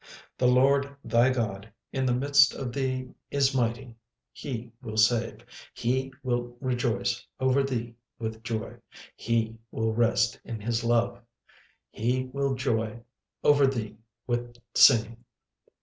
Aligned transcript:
36:003:017 0.01 0.09
The 0.39 0.47
LORD 0.47 0.95
thy 1.03 1.29
God 1.29 1.73
in 1.93 2.05
the 2.07 2.15
midst 2.15 2.55
of 2.55 2.73
thee 2.73 3.11
is 3.29 3.53
mighty; 3.55 3.95
he 4.33 4.71
will 4.81 4.97
save, 4.97 5.45
he 5.75 6.11
will 6.23 6.57
rejoice 6.59 7.23
over 7.39 7.61
thee 7.61 7.93
with 8.17 8.41
joy; 8.43 8.77
he 9.15 9.59
will 9.69 9.93
rest 9.93 10.39
in 10.43 10.59
his 10.59 10.83
love, 10.83 11.21
he 11.91 12.31
will 12.33 12.55
joy 12.55 13.01
over 13.43 13.67
thee 13.67 13.95
with 14.25 14.57
singing. 14.73 15.23